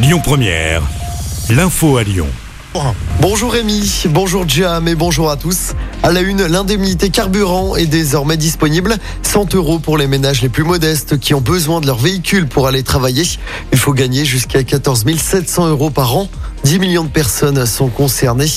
Lyon 0.00 0.20
Première, 0.22 0.82
l'info 1.50 1.96
à 1.96 2.04
Lyon. 2.04 2.28
Bonjour 3.20 3.52
Rémi, 3.52 4.04
bonjour 4.10 4.48
Jam 4.48 4.86
et 4.86 4.94
bonjour 4.94 5.28
à 5.28 5.36
tous. 5.36 5.72
À 6.04 6.12
la 6.12 6.20
une, 6.20 6.46
l'indemnité 6.46 7.10
carburant 7.10 7.74
est 7.74 7.86
désormais 7.86 8.36
disponible. 8.36 8.96
100 9.22 9.56
euros 9.56 9.80
pour 9.80 9.98
les 9.98 10.06
ménages 10.06 10.40
les 10.40 10.48
plus 10.48 10.62
modestes 10.62 11.18
qui 11.18 11.34
ont 11.34 11.40
besoin 11.40 11.80
de 11.80 11.86
leur 11.86 11.98
véhicule 11.98 12.46
pour 12.46 12.68
aller 12.68 12.84
travailler. 12.84 13.24
Il 13.72 13.78
faut 13.78 13.92
gagner 13.92 14.24
jusqu'à 14.24 14.62
14 14.62 15.04
700 15.16 15.68
euros 15.70 15.90
par 15.90 16.16
an. 16.16 16.28
10 16.64 16.78
millions 16.80 17.04
de 17.04 17.08
personnes 17.08 17.64
sont 17.66 17.88
concernées. 17.88 18.50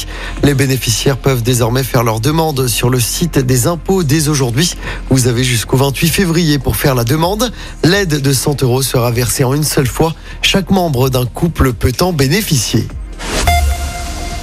Les 0.44 0.54
bénéficiaires 0.54 1.18
peuvent 1.18 1.44
désormais 1.44 1.84
faire 1.84 2.04
leur 2.04 2.20
demande 2.20 2.68
sur 2.68 2.90
le 2.90 3.00
site 3.00 3.40
des 3.40 3.68
impôts 3.68 4.04
dès 4.04 4.28
aujourd'hui. 4.28 4.76
Vous 5.10 5.28
avez 5.28 5.44
jusqu'au 5.44 5.78
28 5.78 6.08
février 6.10 6.60
pour 6.60 6.76
faire 6.76 6.96
la 6.96 7.04
demande. 7.04 7.52
L'aide 7.84 8.22
de 8.22 8.34
100 8.34 8.64
euros 8.64 8.82
sera 8.82 9.12
versée 9.12 9.44
en 9.44 9.54
une 9.54 9.64
seule 9.64 9.88
fois. 9.88 10.14
Chaque 10.42 10.72
membre 10.72 11.10
d'un 11.10 11.26
couple 11.26 11.74
peut 11.74 11.94
en 12.02 12.12
bénéficier. 12.12 12.88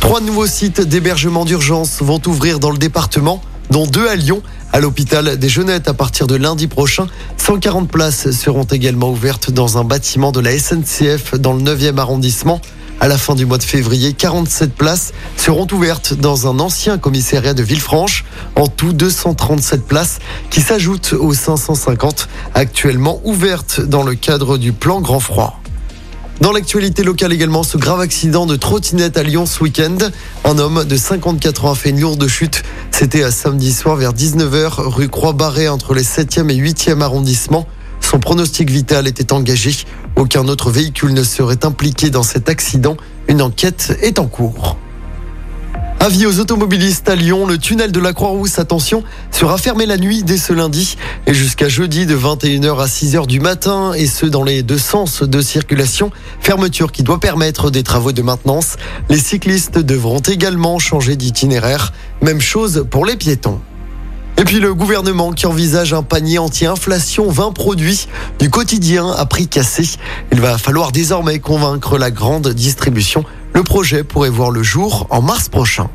Trois 0.01 0.20
nouveaux 0.20 0.46
sites 0.46 0.80
d'hébergement 0.80 1.45
d'urgence 1.45 2.01
vont 2.01 2.20
ouvrir 2.27 2.60
dans 2.60 2.70
le 2.70 2.79
département, 2.79 3.43
dont 3.70 3.87
deux 3.87 4.09
à 4.09 4.15
Lyon. 4.15 4.43
À 4.73 4.80
l'hôpital 4.80 5.37
des 5.37 5.48
Jeunettes, 5.48 5.88
à 5.88 5.95
partir 5.95 6.27
de 6.27 6.37
lundi 6.37 6.68
prochain, 6.68 7.06
140 7.37 7.90
places 7.90 8.30
seront 8.30 8.65
également 8.65 9.10
ouvertes 9.10 9.51
dans 9.51 9.79
un 9.79 9.84
bâtiment 9.84 10.32
de 10.32 10.40
la 10.40 10.59
SNCF 10.59 11.34
dans 11.34 11.52
le 11.52 11.62
9e 11.62 11.98
arrondissement. 11.98 12.60
À 13.01 13.07
la 13.07 13.16
fin 13.16 13.37
du 13.37 13.47
mois 13.47 13.59
de 13.59 13.62
février, 13.62 14.12
47 14.12 14.75
places 14.75 15.12
seront 15.37 15.69
ouvertes 15.73 16.15
dans 16.15 16.48
un 16.48 16.59
ancien 16.59 16.98
commissariat 16.98 17.55
de 17.55 17.62
Villefranche. 17.62 18.24
En 18.57 18.66
tout, 18.66 18.93
237 18.93 19.87
places 19.87 20.19
qui 20.51 20.61
s'ajoutent 20.61 21.12
aux 21.12 21.33
550 21.33 22.29
actuellement 22.55 23.21
ouvertes 23.23 23.80
dans 23.80 24.02
le 24.02 24.16
cadre 24.16 24.59
du 24.59 24.73
plan 24.73 25.01
Grand 25.01 25.21
Froid. 25.21 25.61
Dans 26.41 26.51
l'actualité 26.51 27.05
locale 27.05 27.33
également, 27.33 27.62
ce 27.62 27.79
grave 27.79 28.01
accident 28.01 28.47
de 28.47 28.57
trottinette 28.57 29.16
à 29.16 29.23
Lyon 29.23 29.46
ce 29.46 29.62
week-end. 29.62 29.99
Un 30.45 30.59
homme 30.59 30.85
de 30.85 30.96
54 30.96 31.66
ans 31.66 31.73
a 31.73 31.74
fait 31.77 31.90
une 31.90 32.01
lourde 32.01 32.27
chute. 32.27 32.65
C'était 32.90 33.23
à 33.23 33.30
samedi 33.30 33.73
soir 33.73 33.95
vers 33.95 34.12
19h, 34.12 34.80
rue 34.80 35.09
Croix-Barré, 35.09 35.68
entre 35.68 35.95
les 35.95 36.05
7e 36.05 36.51
et 36.51 36.57
8e 36.57 37.01
arrondissements. 37.01 37.66
Son 38.01 38.18
pronostic 38.21 38.71
vital 38.71 39.07
était 39.07 39.33
engagé. 39.33 39.77
Aucun 40.19 40.49
autre 40.49 40.73
véhicule 40.73 41.15
ne 41.15 41.23
serait 41.23 41.65
impliqué 41.65 42.11
dans 42.11 42.24
cet 42.24 42.49
accident. 42.49 42.97
Une 43.29 43.41
enquête 43.41 43.97
est 44.02 44.19
en 44.19 44.27
cours. 44.27 44.77
Avis 46.01 46.27
aux 46.27 46.41
automobilistes 46.41 47.09
à 47.09 47.15
Lyon, 47.15 47.47
le 47.47 47.57
tunnel 47.57 47.93
de 47.93 48.01
la 48.01 48.13
Croix-Rousse, 48.13 48.59
attention, 48.59 49.05
sera 49.30 49.59
fermé 49.59 49.87
la 49.87 49.96
nuit 49.96 50.24
dès 50.24 50.37
ce 50.37 50.52
lundi 50.52 50.96
et 51.29 51.35
jusqu'à 51.35 51.69
jeudi 51.69 52.05
de 52.05 52.16
21h 52.16 52.80
à 52.80 52.87
6h 52.87 53.29
du 53.29 53.39
matin 53.39 53.93
et 53.93 54.07
ce 54.07 54.27
dans 54.27 54.43
les 54.43 54.65
deux 54.65 54.79
sens 54.79 55.23
de 55.23 55.41
circulation. 55.41 56.11
Fermeture 56.41 56.91
qui 56.91 57.05
doit 57.05 57.21
permettre 57.21 57.71
des 57.71 57.85
travaux 57.85 58.13
de 58.13 58.23
maintenance. 58.23 58.77
Les 59.09 59.19
cyclistes 59.19 59.79
devront 59.79 60.19
également 60.21 60.80
changer 60.80 61.15
d'itinéraire. 61.15 61.93
Même 62.23 62.41
chose 62.41 62.87
pour 62.91 63.07
les 63.07 63.16
piétons. 63.16 63.61
Et 64.41 64.44
puis 64.44 64.60
le 64.60 64.72
gouvernement 64.72 65.32
qui 65.32 65.47
envisage 65.47 65.92
un 65.92 66.04
panier 66.04 66.38
anti-inflation 66.38 67.28
20 67.28 67.50
produits 67.50 68.06
du 68.38 68.50
quotidien 68.50 69.10
à 69.10 69.26
prix 69.26 69.48
cassé. 69.48 69.97
Il 70.31 70.41
va 70.41 70.58
falloir 70.58 70.92
désormais 70.92 71.41
convaincre 71.41 71.98
la 71.98 72.12
grande 72.12 72.48
distribution. 72.50 73.25
Le 73.53 73.64
projet 73.64 74.04
pourrait 74.04 74.31
voir 74.31 74.53
le 74.53 74.62
jour 74.62 75.09
en 75.10 75.22
mars 75.22 75.48
prochain. 75.48 75.91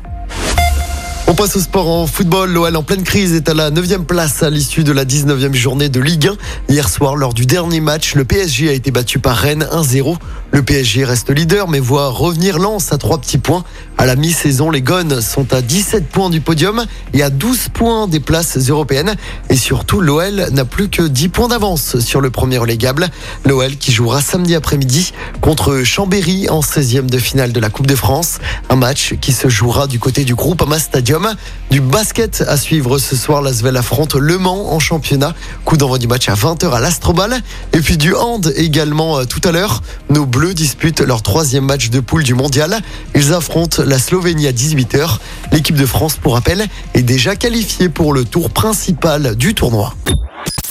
On 1.26 1.32
passe 1.32 1.56
au 1.56 1.60
sport 1.60 1.88
en 1.88 2.06
football. 2.06 2.52
L'OL 2.52 2.76
en 2.76 2.82
pleine 2.82 3.02
crise 3.02 3.32
est 3.32 3.48
à 3.48 3.54
la 3.54 3.70
9e 3.70 4.04
place 4.04 4.42
à 4.42 4.50
l'issue 4.50 4.84
de 4.84 4.92
la 4.92 5.06
19e 5.06 5.54
journée 5.54 5.88
de 5.88 5.98
Ligue 5.98 6.28
1. 6.28 6.36
Hier 6.68 6.86
soir, 6.86 7.16
lors 7.16 7.32
du 7.32 7.46
dernier 7.46 7.80
match, 7.80 8.14
le 8.14 8.26
PSG 8.26 8.68
a 8.68 8.72
été 8.72 8.90
battu 8.90 9.18
par 9.18 9.38
Rennes 9.38 9.66
1-0. 9.72 10.16
Le 10.52 10.62
PSG 10.62 11.02
reste 11.02 11.30
leader 11.30 11.66
mais 11.66 11.80
voit 11.80 12.10
revenir 12.10 12.58
Lens 12.58 12.92
à 12.92 12.98
trois 12.98 13.16
petits 13.16 13.38
points. 13.38 13.64
À 14.04 14.06
la 14.06 14.16
mi-saison, 14.16 14.70
les 14.70 14.82
Gones 14.82 15.22
sont 15.22 15.54
à 15.54 15.62
17 15.62 16.08
points 16.08 16.28
du 16.28 16.42
podium 16.42 16.84
et 17.14 17.22
à 17.22 17.30
12 17.30 17.70
points 17.72 18.06
des 18.06 18.20
places 18.20 18.58
européennes. 18.68 19.14
Et 19.48 19.56
surtout, 19.56 20.02
l'OL 20.02 20.48
n'a 20.52 20.66
plus 20.66 20.90
que 20.90 21.00
10 21.00 21.30
points 21.30 21.48
d'avance 21.48 21.98
sur 22.00 22.20
le 22.20 22.28
premier 22.28 22.58
relégable. 22.58 23.08
L'OL 23.46 23.76
qui 23.76 23.92
jouera 23.92 24.20
samedi 24.20 24.54
après-midi 24.54 25.14
contre 25.40 25.84
Chambéry 25.84 26.50
en 26.50 26.60
16e 26.60 27.06
de 27.06 27.16
finale 27.16 27.52
de 27.52 27.60
la 27.60 27.70
Coupe 27.70 27.86
de 27.86 27.94
France. 27.94 28.40
Un 28.68 28.76
match 28.76 29.14
qui 29.22 29.32
se 29.32 29.48
jouera 29.48 29.86
du 29.86 29.98
côté 29.98 30.24
du 30.24 30.34
groupe 30.34 30.60
Ama 30.60 30.78
Stadium. 30.78 31.34
Du 31.70 31.80
basket 31.80 32.44
à 32.46 32.58
suivre 32.58 32.98
ce 32.98 33.16
soir, 33.16 33.40
l'Asvel 33.40 33.74
affronte 33.74 34.16
Le 34.16 34.36
Mans 34.36 34.70
en 34.70 34.80
championnat. 34.80 35.32
Coup 35.64 35.78
d'envoi 35.78 35.96
du 35.96 36.08
match 36.08 36.28
à 36.28 36.34
20h 36.34 36.70
à 36.72 36.80
l'Astrobal. 36.80 37.40
Et 37.72 37.80
puis 37.80 37.96
du 37.96 38.14
hand 38.14 38.52
également 38.54 39.20
euh, 39.20 39.24
tout 39.24 39.40
à 39.44 39.50
l'heure. 39.50 39.82
Nos 40.10 40.26
Bleus 40.26 40.52
disputent 40.52 41.00
leur 41.00 41.22
troisième 41.22 41.64
match 41.64 41.88
de 41.88 42.00
poule 42.00 42.22
du 42.22 42.34
mondial. 42.34 42.82
Ils 43.14 43.32
affrontent 43.32 43.82
la 43.94 44.00
Slovénie 44.00 44.48
à 44.48 44.52
18h. 44.52 45.18
L'équipe 45.52 45.76
de 45.76 45.86
France, 45.86 46.16
pour 46.16 46.34
rappel, 46.34 46.66
est 46.94 47.02
déjà 47.02 47.36
qualifiée 47.36 47.88
pour 47.88 48.12
le 48.12 48.24
tour 48.24 48.50
principal 48.50 49.36
du 49.36 49.54
tournoi. 49.54 49.94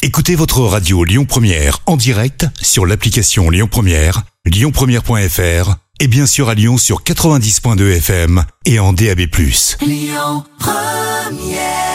Écoutez 0.01 0.35
votre 0.35 0.59
radio 0.59 1.05
Lyon 1.05 1.23
Première 1.23 1.79
en 1.85 1.95
direct 1.95 2.47
sur 2.61 2.85
l'application 2.85 3.49
Lyon 3.49 3.69
Première, 3.71 4.23
lyonpremière.fr 4.43 5.75
et 6.01 6.07
bien 6.07 6.25
sûr 6.25 6.49
à 6.49 6.53
Lyon 6.53 6.77
sur 6.77 7.03
90.2 7.03 7.95
FM 7.95 8.43
et 8.65 8.79
en 8.79 8.91
DAB+. 8.91 9.21
Lyon 9.79 10.43
Première 10.59 11.92